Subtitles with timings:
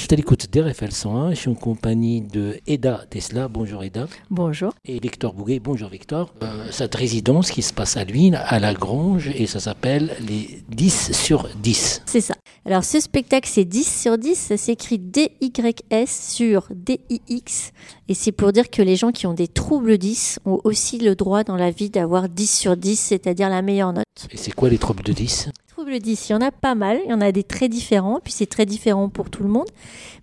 [0.00, 1.30] Suis à l'écoute d'RFL 101.
[1.32, 3.48] Je suis en compagnie de Eda Tesla.
[3.48, 4.08] Bonjour Eda.
[4.30, 4.72] Bonjour.
[4.86, 5.60] Et Victor Bouguet.
[5.60, 6.32] Bonjour Victor.
[6.42, 10.62] Euh, cette résidence qui se passe à Luynes, à la Grange, et ça s'appelle les
[10.70, 12.04] 10 sur 10.
[12.06, 12.32] C'est ça.
[12.64, 14.36] Alors ce spectacle, c'est 10 sur 10.
[14.36, 17.72] Ça s'écrit D-Y-S sur D-I-X.
[18.08, 21.14] Et c'est pour dire que les gens qui ont des troubles 10 ont aussi le
[21.14, 24.06] droit dans la vie d'avoir 10 sur 10, c'est-à-dire la meilleure note.
[24.30, 27.00] Et c'est quoi les troubles de 10 troubles 10, il y en a pas mal,
[27.04, 29.68] il y en a des très différents, puis c'est très différent pour tout le monde.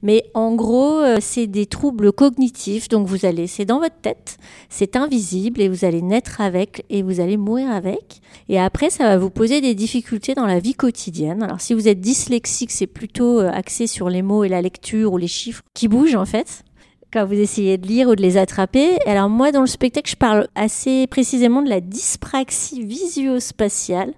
[0.03, 4.38] Mais en gros, euh, c'est des troubles cognitifs, donc vous allez, c'est dans votre tête,
[4.70, 8.21] c'est invisible et vous allez naître avec et vous allez mourir avec.
[8.49, 11.43] Et après, ça va vous poser des difficultés dans la vie quotidienne.
[11.43, 15.13] Alors si vous êtes dyslexique, c'est plutôt euh, axé sur les mots et la lecture
[15.13, 16.63] ou les chiffres qui bougent en fait
[17.12, 18.98] quand vous essayez de lire ou de les attraper.
[19.05, 24.13] Alors moi, dans le spectacle, je parle assez précisément de la dyspraxie visuospatiale.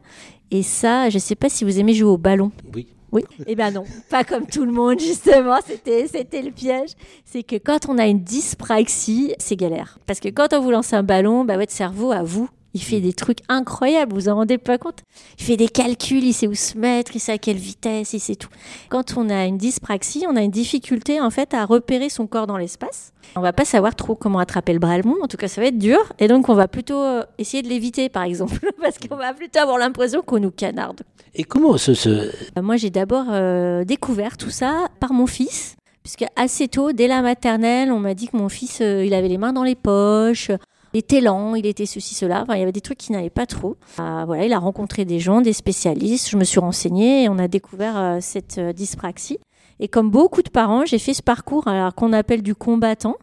[0.52, 2.52] Et ça, je ne sais pas si vous aimez jouer au ballon.
[2.74, 2.88] Oui.
[3.12, 3.24] Oui.
[3.48, 5.58] Eh bien non, pas comme tout le monde justement.
[5.66, 6.92] C'était c'était le piège.
[7.26, 9.98] C'est que quand on a une dyspraxie, c'est galère.
[10.06, 13.00] Parce que quand on vous lance un ballon, bah, votre cerveau à vous il fait
[13.00, 15.00] des trucs incroyables, vous vous en rendez pas compte.
[15.40, 18.20] Il fait des calculs, il sait où se mettre, il sait à quelle vitesse, il
[18.20, 18.50] sait tout.
[18.90, 22.48] Quand on a une dyspraxie, on a une difficulté en fait à repérer son corps
[22.48, 23.14] dans l'espace.
[23.36, 25.78] On va pas savoir trop comment attraper le bras En tout cas, ça va être
[25.78, 26.00] dur.
[26.20, 29.60] Et donc, on va plutôt euh, essayer de l'éviter, par exemple, parce qu'on va plutôt
[29.60, 31.02] avoir l'impression qu'on nous canarde.
[31.36, 31.94] Et comment ce...
[31.94, 32.10] ce...
[32.10, 35.76] Euh, moi, j'ai d'abord euh, découvert tout ça par mon fils.
[36.02, 39.38] Puisque assez tôt, dès la maternelle, on m'a dit que mon fils, il avait les
[39.38, 40.50] mains dans les poches,
[40.94, 42.42] il était lent, il était ceci, cela.
[42.42, 43.78] Enfin, il y avait des trucs qui n'allaient pas trop.
[44.00, 46.30] Euh, voilà, il a rencontré des gens, des spécialistes.
[46.30, 49.40] Je me suis renseignée et on a découvert euh, cette euh, dyspraxie.
[49.80, 51.66] Et comme beaucoup de parents, j'ai fait ce parcours
[51.96, 53.16] qu'on appelle du combattant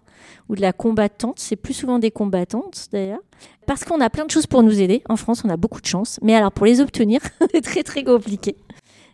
[0.48, 1.38] ou de la combattante.
[1.38, 3.20] C'est plus souvent des combattantes d'ailleurs.
[3.66, 5.02] Parce qu'on a plein de choses pour nous aider.
[5.08, 6.18] En France, on a beaucoup de chance.
[6.22, 7.20] Mais alors pour les obtenir,
[7.52, 8.56] c'est très très compliqué.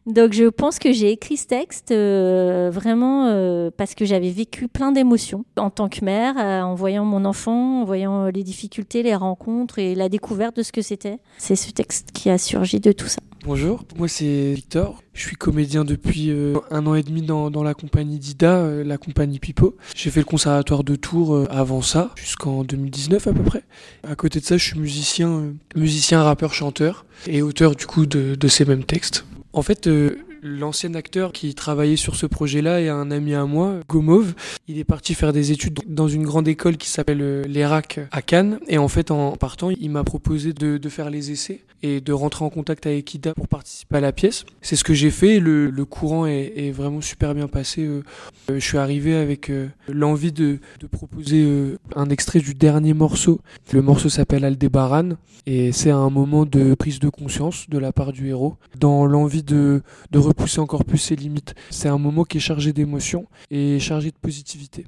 [0.07, 4.67] Donc je pense que j'ai écrit ce texte euh, vraiment euh, parce que j'avais vécu
[4.67, 9.05] plein d'émotions en tant que mère, euh, en voyant mon enfant, en voyant les difficultés,
[9.05, 11.19] les rencontres et la découverte de ce que c'était.
[11.39, 13.21] C'est ce texte qui a surgi de tout ça.
[13.45, 15.01] Bonjour, moi c'est Victor.
[15.15, 16.33] Je suis comédien depuis
[16.71, 19.77] un an et demi dans, la compagnie d'Ida, la compagnie Pipo.
[19.97, 23.65] J'ai fait le conservatoire de Tours avant ça, jusqu'en 2019 à peu près.
[24.09, 28.49] À côté de ça, je suis musicien, musicien, rappeur, chanteur et auteur du coup de
[28.49, 29.25] ces mêmes textes.
[29.55, 33.81] En fait, euh, l'ancien acteur qui travaillait sur ce projet-là est un ami à moi,
[33.87, 34.35] Gomov.
[34.67, 38.23] Il est parti faire des études dans une grande école qui s'appelle euh, l'ERAC à
[38.23, 38.59] Cannes.
[38.69, 42.13] Et en fait, en partant, il m'a proposé de, de, faire les essais et de
[42.13, 44.45] rentrer en contact avec Ida pour participer à la pièce.
[44.61, 45.41] C'est ce que j'ai fait.
[45.41, 47.83] Le, courant est, vraiment super bien passé.
[47.83, 48.03] Euh,
[48.49, 49.51] je suis arrivé avec
[49.89, 50.59] l'envie de,
[50.91, 53.41] proposer un extrait du dernier morceau.
[53.73, 55.11] Le morceau s'appelle Aldébaran
[55.47, 59.43] et c'est un moment de prise de conscience de la part du héros dans l'envie
[59.43, 61.55] de, de repousser encore plus ses limites.
[61.71, 64.87] C'est un moment qui est chargé d'émotions et chargé de positivité.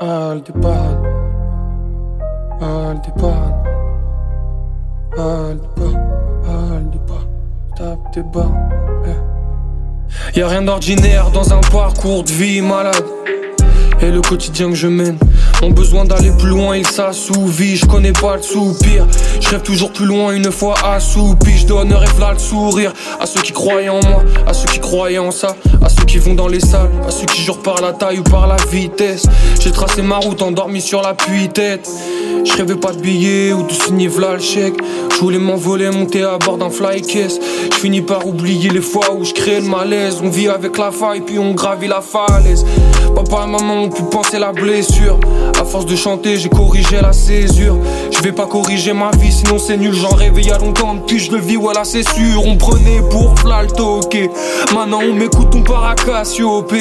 [0.00, 1.02] Aldebaran,
[2.60, 3.62] Aldebaran,
[5.16, 6.07] Aldebaran, Aldebaran,
[8.22, 8.38] tes.
[10.34, 10.38] Eh.
[10.38, 13.04] Y'a rien d'ordinaire dans un parcours de vie malade.
[14.00, 15.18] Et le quotidien que je mène
[15.60, 17.76] ont besoin d'aller plus loin, il s'assouvit.
[17.76, 19.06] Je connais pas le soupir.
[19.40, 21.58] Je rêve toujours plus loin une fois assoupi.
[21.58, 25.18] Je donnerai là le sourire à ceux qui croyaient en moi, à ceux qui croyaient
[25.18, 25.56] en ça,
[26.08, 28.56] qui vont dans les salles, à ceux qui jurent par la taille ou par la
[28.70, 29.26] vitesse.
[29.60, 31.88] J'ai tracé ma route endormi sur la tête
[32.44, 34.76] Je rêvais pas de billets ou de signer v'là le chèque.
[35.12, 37.38] Je voulais m'envoler, monter à bord d'un fly case.
[37.72, 40.20] Je finis par oublier les fois où je crée le malaise.
[40.22, 42.64] On vit avec la faille, puis on gravit la falaise.
[43.24, 45.18] Papa et maman ont pu penser la blessure.
[45.60, 47.76] À force de chanter, j'ai corrigé la césure.
[48.12, 49.92] Je vais pas corriger ma vie, sinon c'est nul.
[49.92, 52.46] J'en rêvais y a longtemps, depuis je le vis, voilà c'est sûr.
[52.46, 54.30] On prenait pour ok
[54.72, 56.72] Maintenant on m'écoute, on part à Cassiope.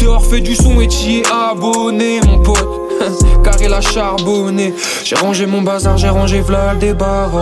[0.00, 2.66] Dehors fait du son et t'y es abonné, mon pote.
[3.44, 4.72] Car il a charbonné.
[5.04, 7.32] J'ai rangé mon bazar, j'ai rangé v'là des barres.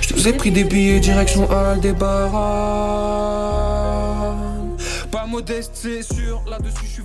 [0.00, 3.09] Je vous ai pris des billets direction Aldebaran
[5.40, 6.42] modeste, c'est sûr.
[6.50, 7.02] Là-dessus, je suis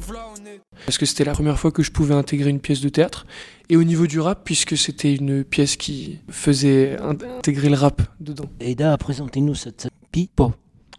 [0.85, 3.25] Parce que c'était la première fois que je pouvais intégrer une pièce de théâtre.
[3.69, 8.49] Et au niveau du rap, puisque c'était une pièce qui faisait intégrer le rap dedans.
[8.59, 10.51] Eda, présentez-nous cette pipo.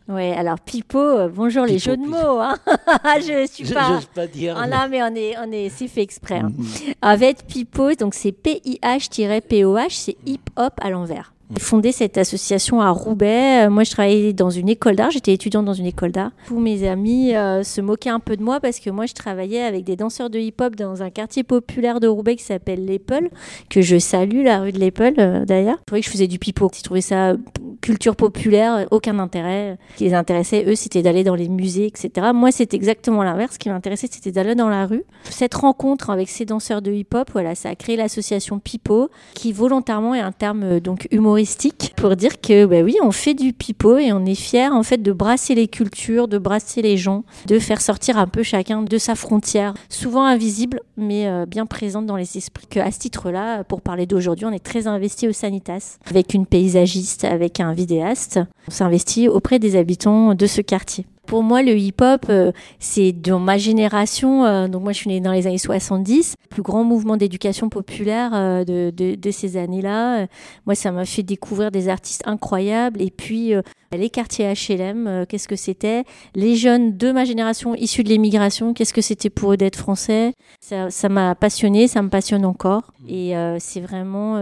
[0.09, 2.41] Oui, alors Pipo, euh, bonjour les jeux de mots.
[2.41, 2.57] Hein
[3.17, 4.01] je suis pas.
[4.01, 4.57] Je, pas dire.
[4.57, 6.39] Ah, non, mais on est, on est, c'est fait exprès.
[6.39, 6.53] Hein.
[7.03, 11.35] Avec Pipo, donc c'est P-I-H-P-O-H, c'est hip hop à l'envers.
[11.61, 13.67] Fondé cette association à Roubaix.
[13.67, 15.13] Euh, moi, je travaillais dans une école d'art.
[15.13, 16.33] J'étais étudiante dans une école d'art.
[16.49, 19.63] Tous mes amis euh, se moquaient un peu de moi parce que moi, je travaillais
[19.63, 23.31] avec des danseurs de hip-hop dans un quartier populaire de Roubaix qui s'appelle l'Épaule,
[23.71, 25.77] que je salue, la rue de l'Épaule euh, d'ailleurs.
[25.79, 26.69] Je trouvais que je faisais du pipeau.
[26.77, 27.35] Ils trouvaient ça
[27.81, 29.79] culture populaire, aucun intérêt.
[29.93, 32.33] Ce qui les intéressait, eux, c'était d'aller dans les musées, etc.
[32.35, 33.55] Moi, c'est exactement l'inverse.
[33.55, 35.05] Ce qui m'intéressait, c'était d'aller dans la rue.
[35.31, 40.17] Cette rencontre avec ces danseurs de hip-hop, voilà, ça a créé l'association Pipo, qui volontairement
[40.17, 41.36] est un terme donc humoristique
[41.97, 45.03] pour dire que, bah oui, on fait du pipo et on est fier en fait
[45.03, 48.99] de brasser les cultures, de brasser les gens, de faire sortir un peu chacun de
[48.99, 52.67] sa frontière, souvent invisible, mais euh, bien présente dans les esprits.
[52.67, 56.47] Que à ce titre-là, pour parler d'aujourd'hui, on est très investi au Sanitas, avec une
[56.47, 58.41] paysagiste, avec un vidéaste.
[58.69, 61.07] On s'investit auprès des habitants de ce quartier.
[61.27, 64.45] Pour moi, le hip-hop, euh, c'est dans ma génération.
[64.45, 66.35] Euh, donc moi, je suis née dans les années 70.
[66.41, 70.27] Le plus grand mouvement d'éducation populaire euh, de, de, de, ces années-là.
[70.67, 73.03] moi, ça m'a fait découvrir des artistes incroyables.
[73.03, 73.53] Et puis,
[73.93, 76.05] les quartiers HLM, qu'est-ce que c'était?
[76.35, 80.33] Les jeunes de ma génération issus de l'émigration, qu'est-ce que c'était pour eux d'être français?
[80.61, 82.93] Ça m'a passionné, ça me passionne encore.
[83.09, 84.39] Et c'est vraiment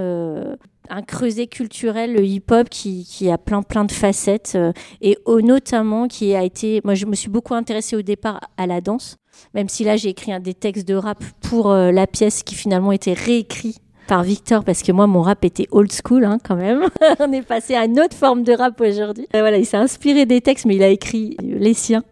[0.90, 6.34] un creuset culturel, le hip-hop, qui, a plein plein de facettes euh, et notamment qui
[6.34, 9.16] a été, moi je me suis beaucoup intéressée au départ à la danse,
[9.54, 12.54] même si là j'ai écrit un des textes de rap pour euh, la pièce qui
[12.54, 13.76] finalement était réécrit
[14.06, 16.84] par Victor parce que moi mon rap était old school hein, quand même.
[17.20, 19.26] On est passé à une autre forme de rap aujourd'hui.
[19.32, 22.04] Voilà, il s'est inspiré des textes mais il a écrit les siens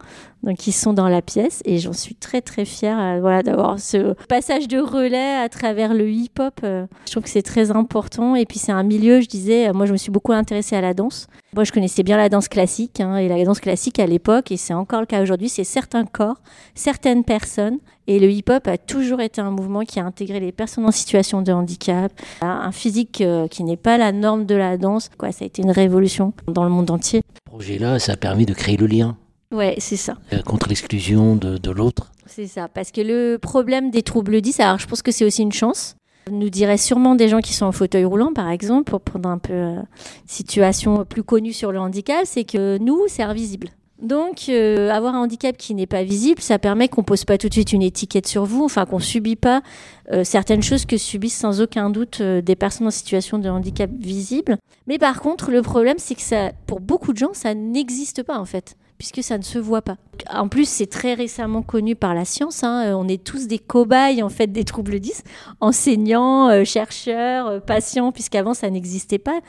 [0.43, 3.79] donc ils sont dans la pièce et j'en suis très très fière euh, voilà d'avoir
[3.79, 6.61] ce passage de relais à travers le hip-hop.
[6.65, 6.87] Euh.
[7.07, 9.87] je trouve que c'est très important et puis c'est un milieu, je disais, euh, moi
[9.87, 11.27] je me suis beaucoup intéressée à la danse.
[11.55, 14.57] Moi je connaissais bien la danse classique hein, et la danse classique à l'époque et
[14.57, 16.41] c'est encore le cas aujourd'hui, c'est certains corps,
[16.75, 17.79] certaines personnes
[18.09, 21.41] et le hip-hop a toujours été un mouvement qui a intégré les personnes en situation
[21.41, 22.11] de handicap,
[22.41, 25.09] un physique qui n'est pas la norme de la danse.
[25.21, 27.23] Ça a été une révolution dans le monde entier.
[27.47, 29.17] Ce projet-là, ça a permis de créer le lien
[29.53, 30.17] Ouais, c'est ça.
[30.33, 32.11] Euh, contre l'exclusion de, de l'autre.
[32.27, 35.43] C'est ça, parce que le problème des troubles 10, alors je pense que c'est aussi
[35.43, 35.97] une chance.
[36.31, 39.39] Nous dirait sûrement des gens qui sont en fauteuil roulant, par exemple, pour prendre un
[39.39, 39.83] peu euh,
[40.27, 43.69] situation plus connue sur le handicap, c'est que nous, c'est invisible.
[44.01, 47.49] Donc, euh, avoir un handicap qui n'est pas visible, ça permet qu'on pose pas tout
[47.49, 49.63] de suite une étiquette sur vous, enfin qu'on subit pas
[50.11, 54.57] euh, certaines choses que subissent sans aucun doute des personnes en situation de handicap visible.
[54.87, 58.39] Mais par contre, le problème, c'est que ça, pour beaucoup de gens, ça n'existe pas
[58.39, 59.97] en fait puisque ça ne se voit pas.
[60.31, 62.63] En plus, c'est très récemment connu par la science.
[62.63, 62.85] Hein.
[62.87, 65.25] Euh, on est tous des cobayes en fait des troubles 10,
[65.59, 69.41] enseignants, euh, chercheurs, euh, patients, puisqu'avant ça n'existait pas.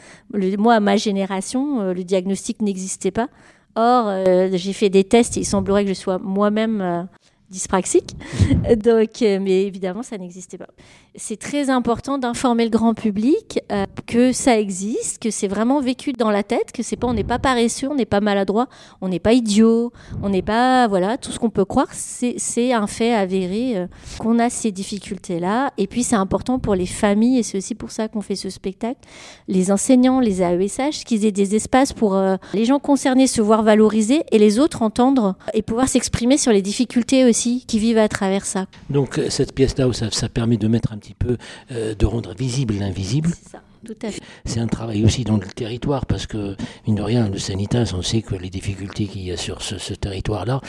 [0.57, 3.27] moi, à ma génération, le diagnostic n'existait pas.
[3.75, 4.11] Or,
[4.53, 7.07] j'ai fait des tests et il semblerait que je sois moi-même
[7.53, 8.15] dyspraxique.
[8.77, 10.67] Donc, mais évidemment, ça n'existait pas
[11.15, 16.11] c'est très important d'informer le grand public euh, que ça existe, que c'est vraiment vécu
[16.11, 18.67] dans la tête, que c'est pas on n'est pas paresseux, on n'est pas maladroit,
[19.01, 19.91] on n'est pas idiot,
[20.23, 24.39] on n'est pas voilà tout ce qu'on peut croire, c'est un fait avéré euh, qu'on
[24.39, 25.71] a ces difficultés là.
[25.77, 28.49] Et puis c'est important pour les familles et c'est aussi pour ça qu'on fait ce
[28.49, 28.99] spectacle,
[29.47, 33.61] les enseignants, les AESH, qu'ils aient des espaces pour euh, les gens concernés se voir
[33.61, 38.07] valoriser et les autres entendre et pouvoir s'exprimer sur les difficultés aussi qui vivent à
[38.07, 38.65] travers ça.
[38.89, 41.37] Donc cette pièce là où ça, ça permet de mettre un petit peu
[41.71, 43.29] euh, de rendre visible l'invisible.
[43.49, 43.57] C'est
[44.57, 46.55] un travail aussi dans le territoire parce que,
[46.87, 49.93] mine de rien, le Sanitas, on sait que les difficultés qu'il y a sur ce,
[49.93, 50.61] territoire-là,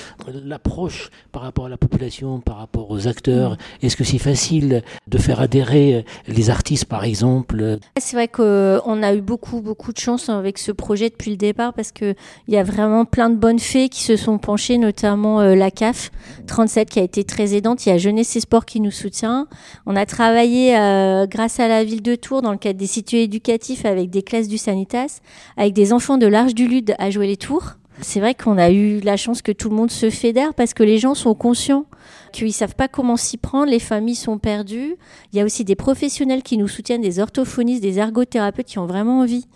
[0.44, 3.86] l'approche par rapport à la population, par rapport aux acteurs, mm.
[3.86, 7.78] est-ce que c'est facile de faire adhérer les artistes, par exemple?
[7.98, 11.72] C'est vrai qu'on a eu beaucoup, beaucoup de chance avec ce projet depuis le départ
[11.72, 12.16] parce qu'il
[12.48, 16.10] y a vraiment plein de bonnes fées qui se sont penchées, notamment euh, la CAF
[16.46, 17.86] 37 qui a été très aidante.
[17.86, 19.46] Il y a Jeunesse et Sport qui nous soutient.
[19.86, 23.84] On a travaillé euh, grâce à la ville de Tours dans le cadre des éducatif
[23.84, 25.20] avec des classes du Sanitas,
[25.56, 27.74] avec des enfants de l'Arche du Lude à jouer les tours.
[28.00, 30.82] C'est vrai qu'on a eu la chance que tout le monde se fédère parce que
[30.82, 31.86] les gens sont conscients
[32.32, 34.96] qu'ils savent pas comment s'y prendre, les familles sont perdues.
[35.32, 38.86] Il y a aussi des professionnels qui nous soutiennent, des orthophonistes, des ergothérapeutes qui ont
[38.86, 39.46] vraiment envie.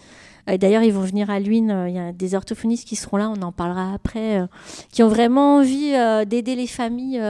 [0.49, 1.71] Euh, d'ailleurs, ils vont venir à Luynes.
[1.71, 4.47] Euh, il y a des orthophonistes qui seront là, on en parlera après, euh,
[4.93, 5.93] qui ont vraiment envie
[6.27, 7.21] d'aider les familles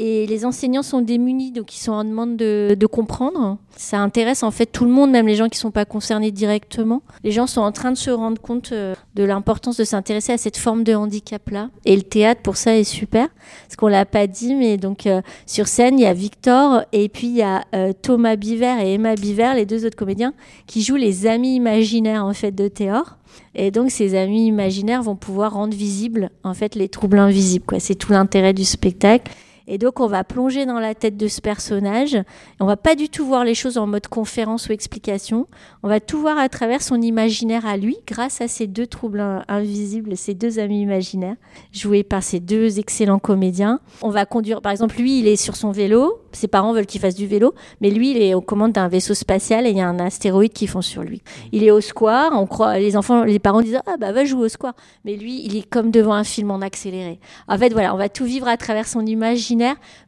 [0.00, 3.58] et les enseignants sont démunis, donc ils sont en demande de, de, comprendre.
[3.76, 6.30] Ça intéresse en fait tout le monde, même les gens qui ne sont pas concernés
[6.30, 7.02] directement.
[7.24, 10.38] Les gens sont en train de se rendre compte euh, de l'importance de s'intéresser à
[10.38, 11.70] cette forme de handicap-là.
[11.84, 13.26] Et le théâtre, pour ça, est super.
[13.66, 17.08] Parce qu'on l'a pas dit, mais donc euh, sur scène, il y a Victor et
[17.08, 20.32] puis il y a euh, Thomas Biver et Emma Biver, les deux autres comédiens,
[20.68, 23.16] qui jouent les amis imaginaires en fait de Théor.
[23.56, 27.80] Et donc ces amis imaginaires vont pouvoir rendre visibles en fait les troubles invisibles.
[27.80, 29.32] C'est tout l'intérêt du spectacle.
[29.70, 32.16] Et donc, on va plonger dans la tête de ce personnage.
[32.58, 35.46] On va pas du tout voir les choses en mode conférence ou explication.
[35.82, 39.22] On va tout voir à travers son imaginaire à lui, grâce à ces deux troubles
[39.46, 41.36] invisibles, ces deux amis imaginaires,
[41.70, 43.80] joués par ces deux excellents comédiens.
[44.00, 46.18] On va conduire, par exemple, lui, il est sur son vélo.
[46.32, 49.12] Ses parents veulent qu'il fasse du vélo, mais lui, il est aux commandes d'un vaisseau
[49.12, 51.22] spatial et il y a un astéroïde qui fonce sur lui.
[51.52, 52.32] Il est au square.
[52.32, 55.44] On croit, les enfants, les parents disent ah bah va jouer au square, mais lui,
[55.44, 57.20] il est comme devant un film en accéléré.
[57.48, 59.57] En fait, voilà, on va tout vivre à travers son imaginaire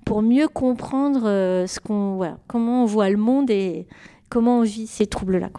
[0.05, 3.87] pour mieux comprendre euh, ce qu'on, comment on voit le monde et
[4.31, 5.51] comment on vit ces troubles-là.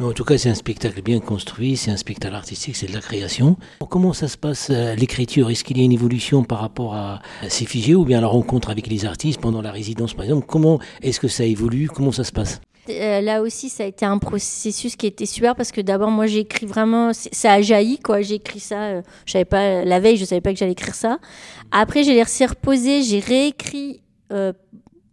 [0.00, 3.00] En tout cas, c'est un spectacle bien construit, c'est un spectacle artistique, c'est de la
[3.00, 3.56] création.
[3.90, 5.50] Comment ça se passe euh, l'écriture?
[5.50, 8.70] Est-ce qu'il y a une évolution par rapport à ces figés ou bien la rencontre
[8.70, 10.46] avec les artistes pendant la résidence, par exemple?
[10.46, 11.88] Comment est-ce que ça évolue?
[11.88, 12.60] Comment ça se passe?
[12.90, 16.26] Euh, là aussi, ça a été un processus qui était super parce que d'abord, moi,
[16.26, 18.22] j'ai écrit vraiment, ça a jailli, quoi.
[18.22, 20.94] J'ai écrit ça, euh, je savais pas, la veille, je savais pas que j'allais écrire
[20.94, 21.18] ça.
[21.70, 24.00] Après, j'ai laissé reposer, j'ai réécrit
[24.32, 24.52] euh,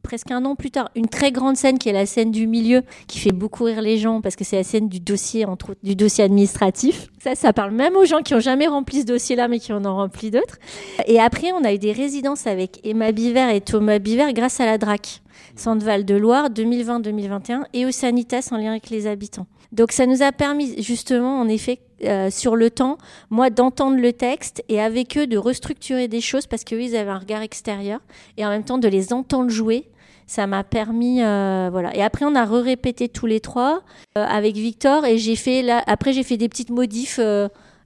[0.02, 2.82] presque un an plus tard une très grande scène qui est la scène du milieu,
[3.08, 5.96] qui fait beaucoup rire les gens parce que c'est la scène du dossier, entre du
[5.96, 7.08] dossier administratif.
[7.24, 9.86] Ça, ça parle même aux gens qui ont jamais rempli ce dossier-là, mais qui en
[9.86, 10.58] ont rempli d'autres.
[11.08, 14.66] Et après, on a eu des résidences avec Emma Biver et Thomas Biver grâce à
[14.66, 15.22] la DRAC.
[15.56, 19.48] Centre-Val de Loire 2020-2021 et au Sanitas en lien avec les habitants.
[19.72, 22.98] Donc ça nous a permis justement, en effet, euh, sur le temps,
[23.30, 27.12] moi, d'entendre le texte et avec eux de restructurer des choses parce qu'eux, ils avaient
[27.12, 28.00] un regard extérieur
[28.38, 29.86] et en même temps de les entendre jouer.
[30.28, 31.96] Ça m'a permis, euh, voilà.
[31.96, 33.82] Et après, on a re-répété tous les trois
[34.18, 35.84] euh, avec Victor et j'ai fait là.
[35.88, 37.20] Après, j'ai fait des petites modifs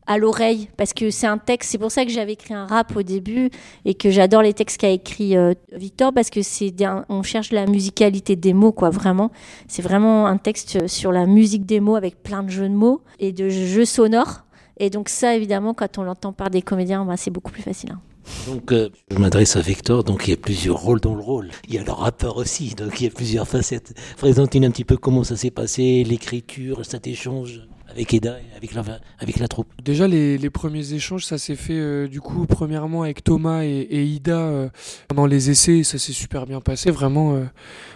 [0.08, 1.72] à l'oreille parce que c'est un texte.
[1.72, 3.50] C'est pour ça que j'avais écrit un rap au début
[3.86, 6.74] et que j'adore les textes qu'a écrit euh, Victor parce que c'est
[7.10, 9.32] on cherche la musicalité des mots quoi vraiment.
[9.68, 13.02] C'est vraiment un texte sur la musique des mots avec plein de jeux de mots
[13.20, 14.44] et de jeux sonores.
[14.78, 17.92] Et donc ça évidemment quand on l'entend par des comédiens, bah, c'est beaucoup plus facile.
[17.94, 18.02] Hein.
[18.48, 21.52] Donc, euh, je m'adresse à Victor, donc il y a plusieurs rôles dans le rôle.
[21.68, 23.94] Il y a le rappeur aussi, donc il y a plusieurs facettes.
[24.18, 28.74] Présente-nous un petit peu comment ça s'est passé, l'écriture, cet échange avec Eda et avec
[28.74, 28.84] la,
[29.20, 33.04] avec la troupe Déjà, les, les premiers échanges, ça s'est fait euh, du coup, premièrement
[33.04, 34.70] avec Thomas et, Ida euh,
[35.08, 36.92] pendant les essais, ça s'est super bien passé.
[36.92, 37.46] Vraiment, euh,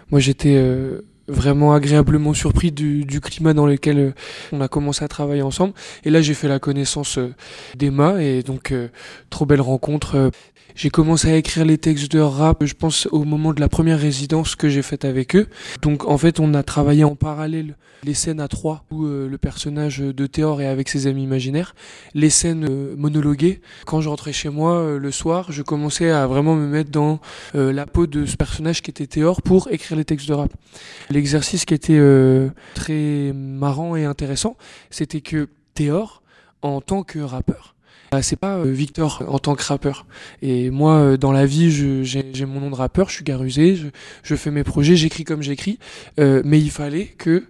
[0.10, 0.58] moi j'étais
[1.30, 4.14] vraiment agréablement surpris du, du, climat dans lequel
[4.52, 5.74] on a commencé à travailler ensemble.
[6.04, 7.20] Et là, j'ai fait la connaissance
[7.78, 8.74] d'Emma et donc
[9.30, 10.32] trop belle rencontre.
[10.76, 14.00] J'ai commencé à écrire les textes de rap, je pense, au moment de la première
[14.00, 15.48] résidence que j'ai faite avec eux.
[15.82, 19.38] Donc, en fait, on a travaillé en parallèle les scènes à trois où euh, le
[19.38, 21.76] personnage de Théor est avec ses amis imaginaires,
[22.14, 23.60] les scènes euh, monologuées.
[23.86, 27.20] Quand je rentrais chez moi euh, le soir, je commençais à vraiment me mettre dans
[27.54, 30.52] la peau de ce personnage qui était Théor pour écrire les textes de rap.
[31.20, 32.00] L'exercice qui était
[32.76, 34.56] très marrant et intéressant,
[34.90, 36.24] c'était que Théor,
[36.62, 37.76] en tant que rappeur,
[38.12, 40.06] bah, c'est pas euh, Victor en tant que rappeur.
[40.42, 41.70] Et moi, euh, dans la vie,
[42.04, 43.88] j'ai mon nom de rappeur, je suis garusé, je,
[44.24, 45.78] je fais mes projets, j'écris comme j'écris,
[46.20, 47.46] euh, mais il fallait que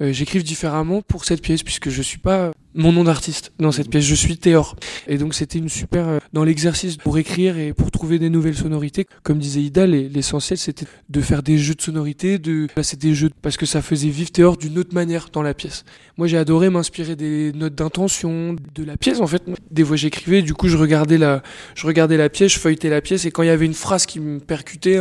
[0.00, 4.04] j'écrive différemment pour cette pièce, puisque je suis pas mon nom d'artiste dans cette pièce.
[4.04, 4.76] Je suis Théor.
[5.06, 8.56] Et donc c'était une super euh, dans l'exercice pour écrire et pour trouver des nouvelles
[8.56, 9.06] sonorités.
[9.22, 13.30] Comme disait Ida, l'essentiel c'était de faire des jeux de sonorités, de passer des jeux
[13.42, 15.84] parce que ça faisait vivre Théor d'une autre manière dans la pièce.
[16.16, 19.42] Moi j'ai adoré m'inspirer des notes d'intention de la pièce en fait.
[19.70, 21.42] Des fois j'écrivais, du coup je regardais la
[21.74, 24.06] je regardais la pièce, je feuilletais la pièce et quand il y avait une phrase
[24.06, 24.98] qui me percutait,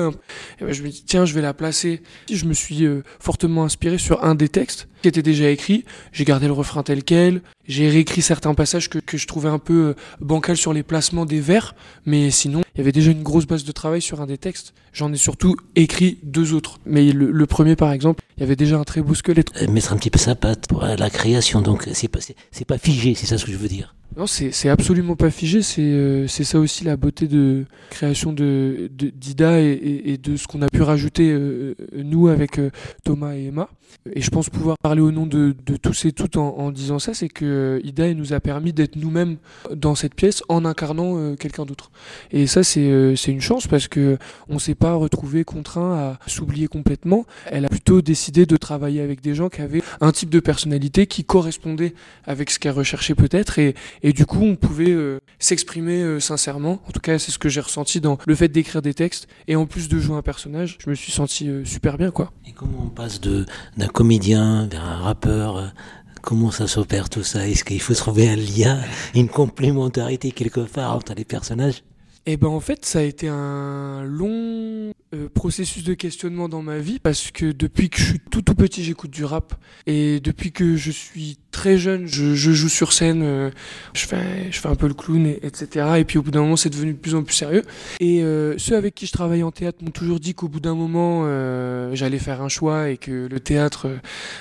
[0.59, 2.01] eh ben, je me dis tiens je vais la placer.
[2.31, 5.85] Je me suis euh, fortement inspiré sur un des textes qui était déjà écrit.
[6.11, 7.41] J'ai gardé le refrain tel quel.
[7.67, 11.25] J'ai réécrit certains passages que, que, je trouvais un peu euh, bancal sur les placements
[11.25, 11.75] des vers,
[12.05, 14.73] mais sinon, il y avait déjà une grosse base de travail sur un des textes.
[14.91, 16.79] J'en ai surtout écrit deux autres.
[16.85, 19.51] Mais le, premier, par exemple, il y avait déjà un très beau squelette.
[19.61, 22.19] Euh, mettre un petit peu sa patte pour la création, donc c'est pas,
[22.51, 23.93] c'est pas figé, c'est ça ce que je veux dire.
[24.17, 25.61] Non, c'est absolument pas figé.
[25.61, 30.61] C'est euh, ça aussi la beauté de création de d'Ida et, et, de ce qu'on
[30.63, 32.71] a pu rajouter euh, nous avec euh,
[33.03, 33.69] Thomas et Emma.
[34.13, 36.99] Et je pense pouvoir parler au nom de, de tous et toutes en, en disant
[36.99, 39.37] ça, c'est que Ida nous a permis d'être nous-mêmes
[39.73, 41.89] dans cette pièce en incarnant quelqu'un d'autre.
[42.31, 47.25] Et ça, c'est une chance parce que on s'est pas retrouvé contraint à s'oublier complètement.
[47.47, 51.07] Elle a plutôt décidé de travailler avec des gens qui avaient un type de personnalité
[51.07, 53.59] qui correspondait avec ce qu'elle recherchait peut-être
[54.03, 56.81] et du coup, on pouvait euh, s'exprimer euh, sincèrement.
[56.87, 59.27] En tout cas, c'est ce que j'ai ressenti dans le fait d'écrire des textes.
[59.47, 62.31] Et en plus de jouer un personnage, je me suis senti euh, super bien, quoi.
[62.47, 63.45] Et comment on passe de
[63.77, 65.73] d'un comédien vers un rappeur
[66.21, 67.47] Comment ça s'opère tout ça?
[67.47, 68.81] Est-ce qu'il faut trouver un lien,
[69.15, 71.83] une complémentarité quelque part entre les personnages?
[72.25, 74.91] Eh ben en fait, ça a été un long
[75.33, 78.83] processus de questionnement dans ma vie parce que depuis que je suis tout tout petit,
[78.83, 79.55] j'écoute du rap
[79.87, 83.49] et depuis que je suis très jeune, je, joue sur scène, euh,
[83.93, 85.87] je, fais, je fais un peu le clown, etc.
[85.97, 87.63] Et puis au bout d'un moment, c'est devenu de plus en plus sérieux.
[87.99, 90.75] Et euh, ceux avec qui je travaille en théâtre m'ont toujours dit qu'au bout d'un
[90.75, 93.87] moment, euh, j'allais faire un choix et que le théâtre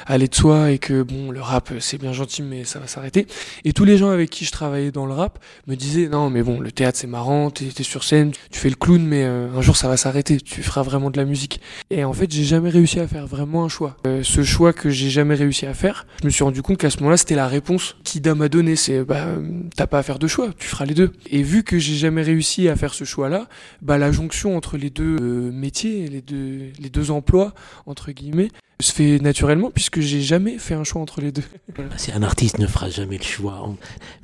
[0.06, 3.26] allait de soi et que bon, le rap, c'est bien gentil, mais ça va s'arrêter.
[3.64, 6.42] Et tous les gens avec qui je travaillais dans le rap me disaient non, mais
[6.42, 9.60] bon, le théâtre c'est marrant, t'es es sur scène, tu fais le clown, mais un
[9.60, 11.60] jour ça va s'arrêter, feras vraiment de la musique.
[11.90, 13.96] Et en fait, j'ai jamais réussi à faire vraiment un choix.
[14.22, 16.98] ce choix que j'ai jamais réussi à faire, je me suis rendu compte qu'à ce
[16.98, 18.76] moment-là, c'était la réponse qu'Ida m'a donnée.
[18.76, 19.26] C'est, bah,
[19.76, 21.12] t'as pas à faire de choix, tu feras les deux.
[21.30, 23.46] Et vu que j'ai jamais réussi à faire ce choix-là,
[23.82, 27.54] bah, la jonction entre les deux euh, métiers, les deux, les deux emplois,
[27.86, 28.48] entre guillemets,
[28.80, 31.42] se fait naturellement puisque j'ai jamais fait un choix entre les deux.
[31.96, 33.68] C'est un artiste ne fera jamais le choix.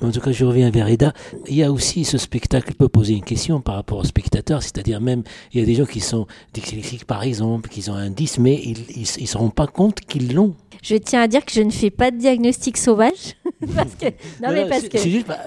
[0.00, 1.12] En tout cas, je reviens vers Eda.
[1.49, 5.00] Il y a aussi ce spectacle peut poser une question par rapport aux spectateurs, c'est-à-dire
[5.00, 8.38] même il y a des gens qui sont dyslexiques par exemple, qui ont un 10
[8.38, 10.54] mais ils ils, se rendent pas compte qu'ils l'ont.
[10.82, 13.37] Je tiens à dire que je ne fais pas de diagnostic sauvage
[13.75, 14.06] parce que
[14.42, 14.99] non, mais parce que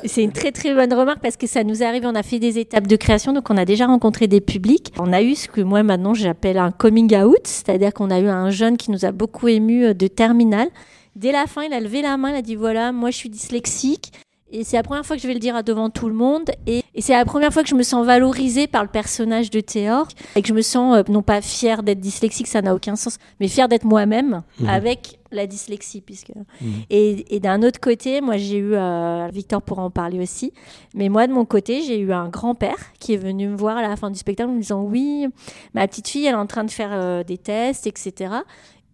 [0.06, 2.04] c'est une très très bonne remarque parce que ça nous arrive.
[2.06, 4.92] On a fait des étapes de création, donc on a déjà rencontré des publics.
[4.98, 8.28] On a eu ce que moi maintenant j'appelle un coming out, c'est-à-dire qu'on a eu
[8.28, 10.70] un jeune qui nous nous a beaucoup ému euh, de Terminal.
[11.16, 13.30] Dès la fin, il a levé la main, il a dit voilà, moi je suis
[13.30, 14.12] dyslexique.
[14.50, 16.52] Et c'est la première fois que je vais le dire devant tout le monde.
[16.68, 20.08] Et, c'est la première fois que je me sens valorisée par le personnage de Théor.
[20.36, 23.18] Et que je me sens, euh, non pas fière d'être dyslexique, ça n'a aucun sens,
[23.40, 24.70] mais fière d'être moi-même mhm.
[24.70, 26.00] avec la dyslexie.
[26.00, 26.32] Puisque...
[26.62, 26.72] Mhm.
[26.90, 30.54] Et, d'un autre côté, moi j'ai eu, euh, Victor pourra en parler aussi,
[30.96, 33.82] mais moi de mon côté, j'ai eu un grand-père qui est venu me voir à
[33.82, 35.28] la fin du spectacle en me disant oui,
[35.74, 38.30] ma petite fille, elle est en train de faire des tests, etc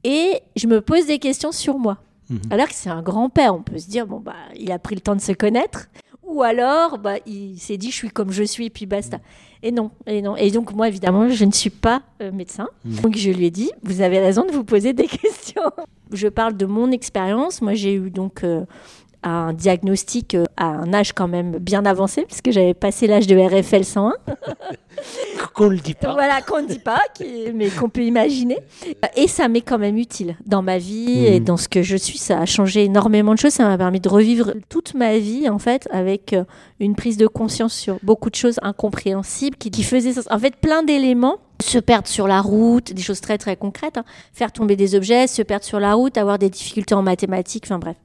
[0.04, 1.98] et je me pose des questions sur moi.
[2.30, 2.40] Mhm.
[2.52, 5.02] Alors que c'est un grand-père, on peut se dire, bon, bah, il a pris le
[5.02, 5.90] temps de se connaître,
[6.24, 9.20] ou alors, bah, il s'est dit, je suis comme je suis, et puis basta.
[9.62, 10.36] Et non, et non.
[10.36, 12.68] Et donc, moi, évidemment, je ne suis pas euh, médecin.
[12.86, 13.02] Mhm.
[13.02, 15.72] Donc, je lui ai dit, vous avez raison de vous poser des questions.
[16.12, 17.62] je parle de mon expérience.
[17.62, 18.44] Moi, j'ai eu donc.
[18.44, 18.66] Euh,
[19.24, 23.36] un diagnostic euh, à un âge quand même bien avancé, puisque j'avais passé l'âge de
[23.36, 24.14] RFL 101.
[25.54, 26.14] qu'on ne dit pas.
[26.14, 27.02] Voilà, qu'on ne dit pas,
[27.54, 28.58] mais qu'on peut imaginer.
[29.16, 31.44] Et ça m'est quand même utile dans ma vie et mmh.
[31.44, 32.18] dans ce que je suis.
[32.18, 33.54] Ça a changé énormément de choses.
[33.54, 36.44] Ça m'a permis de revivre toute ma vie, en fait, avec euh,
[36.80, 40.84] une prise de conscience sur beaucoup de choses incompréhensibles qui, qui faisaient En fait, plein
[40.84, 44.06] d'éléments se perdre sur la route, des choses très très concrètes, hein.
[44.34, 47.80] faire tomber des objets, se perdre sur la route, avoir des difficultés en mathématiques, enfin
[47.80, 47.96] bref,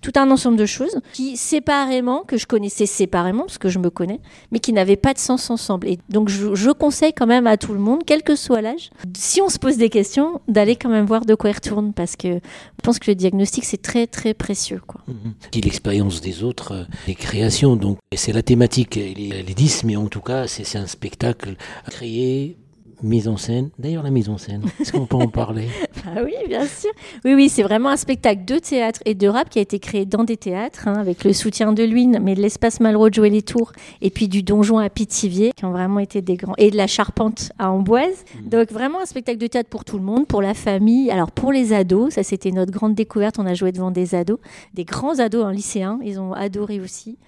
[0.00, 3.90] tout un ensemble de choses qui séparément, que je connaissais séparément, parce que je me
[3.90, 4.20] connais,
[4.52, 5.88] mais qui n'avaient pas de sens ensemble.
[5.88, 9.40] Et donc je, conseille quand même à tout le monde, quel que soit l'âge, si
[9.40, 12.34] on se pose des questions, d'aller quand même voir de quoi il retourne, parce que
[12.34, 14.80] je pense que le diagnostic c'est très très précieux.
[14.86, 15.00] Quoi.
[15.08, 15.58] Mmh.
[15.64, 20.06] L'expérience des autres, euh, les créations, donc c'est la thématique, les, les 10, mais en
[20.06, 21.56] tout cas c'est un spectacle
[21.90, 22.56] créé
[23.02, 23.70] mise en scène.
[23.78, 25.68] D'ailleurs, la mise en scène, est-ce qu'on peut en parler
[26.06, 26.90] ah Oui, bien sûr.
[27.24, 30.04] Oui, oui, c'est vraiment un spectacle de théâtre et de rap qui a été créé
[30.04, 33.30] dans des théâtres, hein, avec le soutien de Luynes, mais de l'espace Malraux de Jouer
[33.30, 36.70] les Tours, et puis du Donjon à Pithiviers, qui ont vraiment été des grands, et
[36.70, 38.24] de la Charpente à Amboise.
[38.34, 38.48] Mmh.
[38.48, 41.10] Donc, vraiment un spectacle de théâtre pour tout le monde, pour la famille.
[41.10, 43.38] Alors, pour les ados, ça c'était notre grande découverte.
[43.38, 44.38] On a joué devant des ados,
[44.74, 47.18] des grands ados, en lycéens, ils ont adoré aussi.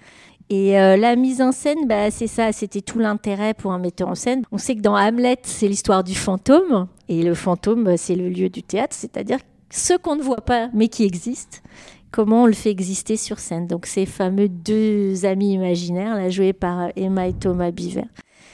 [0.53, 4.09] Et euh, la mise en scène, bah, c'est ça, c'était tout l'intérêt pour un metteur
[4.09, 4.43] en scène.
[4.51, 8.49] On sait que dans Hamlet, c'est l'histoire du fantôme, et le fantôme, c'est le lieu
[8.49, 11.63] du théâtre, c'est-à-dire ce qu'on ne voit pas, mais qui existe.
[12.11, 13.67] Comment on le fait exister sur scène.
[13.67, 18.03] Donc ces fameux deux amis imaginaires, là, joués par Emma et Thomas Biver.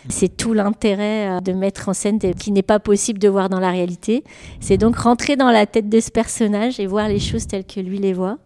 [0.09, 3.59] C'est tout l'intérêt euh, de mettre en scène qui n'est pas possible de voir dans
[3.59, 4.23] la réalité.
[4.59, 7.79] C'est donc rentrer dans la tête de ce personnage et voir les choses telles que
[7.79, 8.37] lui les voit.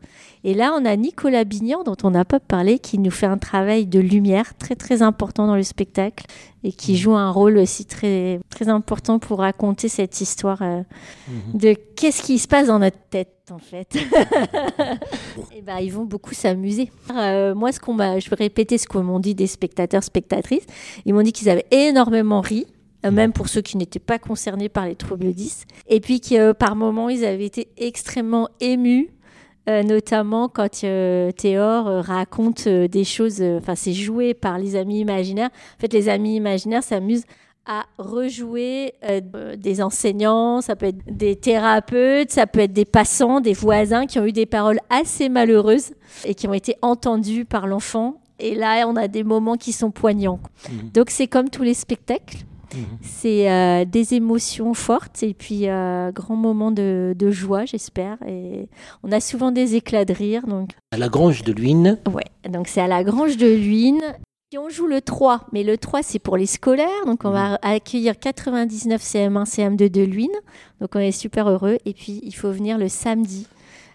[0.43, 3.38] Et là, on a Nicolas Bignan, dont on n'a pas parlé, qui nous fait un
[3.38, 6.26] travail de lumière très très important dans le spectacle
[6.63, 10.82] et qui joue un rôle aussi très très important pour raconter cette histoire euh,
[11.28, 11.60] mhm.
[11.60, 13.95] de qu'est-ce qui se passe dans notre tête en fait.
[15.55, 16.91] et ben, ils vont beaucoup s'amuser.
[17.15, 20.65] Euh, moi, ce qu'on m'a, je vais répéter ce qu'on m'ont dit des spectateurs spectatrices.
[21.05, 22.65] Ils m'ont dit qu'ils avaient énormément ri
[23.05, 25.65] euh, même pour ceux qui n'étaient pas concernés par les troubles 10.
[25.87, 29.09] Et puis que par moments, ils avaient été extrêmement émus
[29.69, 34.99] euh, notamment quand euh, Théor euh, raconte des choses, enfin c'est joué par les amis
[34.99, 35.49] imaginaires.
[35.77, 37.25] En fait, les amis imaginaires s'amusent
[37.71, 38.95] à rejouer
[39.57, 44.19] des enseignants, ça peut être des thérapeutes, ça peut être des passants, des voisins qui
[44.19, 45.91] ont eu des paroles assez malheureuses
[46.25, 48.19] et qui ont été entendues par l'enfant.
[48.39, 50.41] Et là, on a des moments qui sont poignants.
[50.67, 50.89] Mmh.
[50.93, 52.39] Donc c'est comme tous les spectacles.
[52.75, 52.97] Mhm.
[53.01, 58.17] C'est euh, des émotions fortes et puis euh, grand moment de, joie, j'espère.
[58.27, 58.67] Et
[59.03, 60.45] on a souvent des éclats de rire.
[60.47, 60.71] Donc...
[60.91, 64.01] À la Grange de Luynes Ouais, donc c'est à la Grange de Luynes.
[64.53, 67.51] Et on joue le 3, mais le 3 c'est pour les scolaires, donc on va
[67.51, 67.57] mhm.
[67.61, 70.29] accueillir 99 CM1, CM2 de Luynes,
[70.81, 71.77] donc on est super heureux.
[71.85, 73.47] Et puis il faut venir le samedi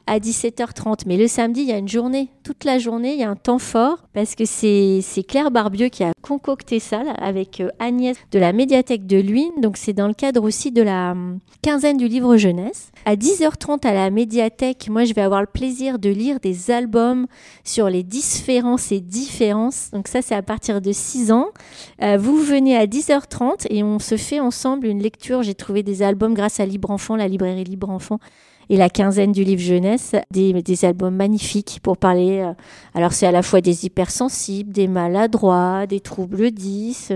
[0.06, 1.02] à 17h30.
[1.06, 3.36] Mais le samedi, il y a une journée, toute la journée, il y a un
[3.36, 8.38] temps fort parce que c'est Claire Barbieux qui a concocté ça avec euh, Agnès de
[8.38, 9.60] la médiathèque de Luynes.
[9.60, 12.90] Donc c'est dans le cadre aussi de la hum, quinzaine du livre jeunesse.
[13.04, 17.26] À 10h30 à la médiathèque, moi je vais avoir le plaisir de lire des albums
[17.64, 19.90] sur les différences et différences.
[19.92, 21.48] Donc ça c'est à partir de 6 ans.
[22.02, 25.42] Euh, vous venez à 10h30 et on se fait ensemble une lecture.
[25.42, 28.18] J'ai trouvé des albums grâce à Libre Enfant, la librairie Libre Enfant
[28.68, 32.40] et la quinzaine du livre jeunesse, des, albums magnifiques pour parler.
[32.40, 32.52] Euh,
[32.94, 37.12] alors c'est à la fois des hypersensibles, des maladroits, des troubles 10,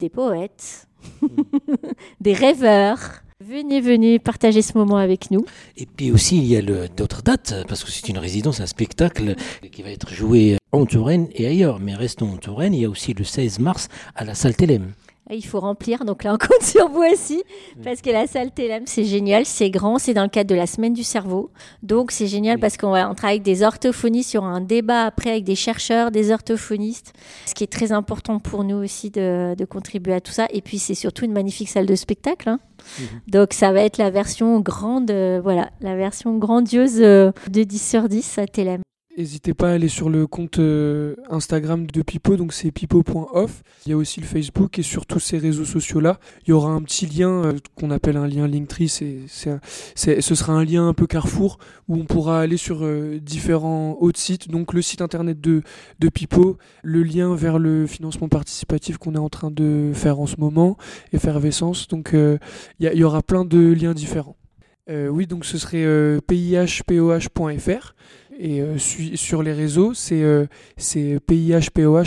[0.00, 0.88] des poètes,
[2.20, 3.20] des rêveurs.
[3.44, 5.44] Venez, venez partager ce moment avec nous.
[5.76, 9.34] Et puis aussi, il y a d'autres dates, parce que c'est une résidence, un spectacle
[9.70, 11.78] qui va être joué en Touraine et ailleurs.
[11.78, 14.92] Mais restons en Touraine, il y a aussi le 16 mars à la salle Télém.
[15.30, 17.42] Il faut remplir, donc là on compte sur vous aussi,
[17.82, 20.66] parce que la salle Télém c'est génial, c'est grand, c'est dans le cadre de la
[20.66, 21.50] semaine du cerveau.
[21.82, 25.44] Donc c'est génial parce qu'on on travaille avec des orthophonistes sur un débat après avec
[25.44, 27.14] des chercheurs, des orthophonistes,
[27.46, 30.46] ce qui est très important pour nous aussi de, contribuer à tout ça.
[30.50, 32.50] Et puis c'est surtout une magnifique salle de spectacle.
[32.50, 32.60] Hein.
[32.98, 33.06] Mhm.
[33.28, 37.90] Donc ça va être la version grande, euh, voilà, la version grandiose euh, de 10
[37.90, 38.82] sur 10 à Télém.
[39.16, 43.62] N'hésitez pas à aller sur le compte euh, Instagram de Pipo, donc c'est pipo.off.
[43.86, 46.72] Il y a aussi le Facebook et sur tous ces réseaux sociaux-là, il y aura
[46.72, 48.88] un petit lien euh, qu'on appelle un lien Linktree.
[48.88, 49.20] C'est,
[49.94, 54.18] ce sera un lien un peu carrefour où on pourra aller sur euh, différents autres
[54.18, 55.62] sites, donc le site internet de,
[56.00, 60.26] de Pipo, le lien vers le financement participatif qu'on est en train de faire en
[60.26, 60.76] ce moment,
[61.12, 61.86] Effervescence.
[61.86, 62.40] Donc il
[62.80, 64.34] y, aura plein de liens différents.
[64.88, 67.94] oui, donc ce serait pihpoh.fr.
[68.38, 70.46] Et euh, sur les réseaux, c'est euh,
[71.26, 72.06] pihpoh.off,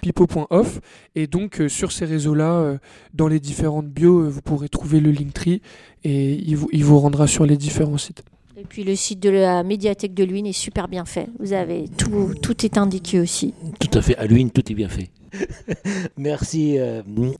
[0.00, 0.80] pipo.off.
[1.14, 2.78] Et donc, euh, sur ces réseaux-là,
[3.14, 5.62] dans les différentes bios, vous pourrez trouver le Linktree
[6.04, 8.22] et il vous, il vous rendra sur les différents sites.
[8.56, 11.28] Et puis le site de la médiathèque de Luynes est super bien fait.
[11.38, 13.54] Vous avez tout, tout est indiqué aussi.
[13.78, 14.16] Tout à fait.
[14.16, 15.10] À Luynes, tout est bien fait.
[16.18, 16.76] Merci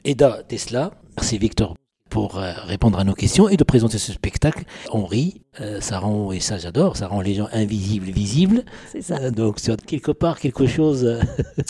[0.05, 0.93] Eda Tesla.
[1.17, 1.77] Merci Victor
[2.11, 4.65] pour euh, répondre à nos questions et de présenter ce spectacle.
[4.93, 8.65] On rit, euh, ça rend, et ça j'adore, ça rend les gens invisibles visibles.
[8.91, 9.17] C'est ça.
[9.19, 11.19] Euh, donc c'est quelque part quelque chose.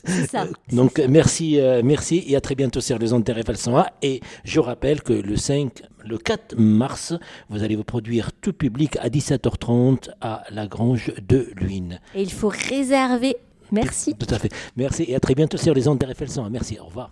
[0.04, 0.46] c'est ça.
[0.72, 3.86] donc merci, merci et à très bientôt sur les ondes de 101.
[4.02, 7.14] Et je rappelle que le 5, le 4 mars,
[7.50, 12.00] vous allez vous produire tout public à 17h30 à la Grange de Luynes.
[12.14, 13.36] Et il faut réserver.
[13.72, 14.14] Merci.
[14.14, 14.50] Tout, à fait.
[14.76, 16.50] Merci et à très bientôt sur les ondes de 101.
[16.50, 17.10] Merci, au revoir.